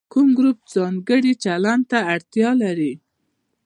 کوم 0.11 0.27
ګروپ 0.37 0.59
ځانګړي 0.73 1.33
چلند 1.43 1.83
ته 1.91 1.99
اړتیا 2.13 2.49
لري. 2.61 2.93